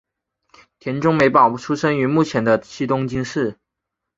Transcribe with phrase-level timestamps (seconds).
[0.79, 3.57] 田中美保出生于目前的西东京市。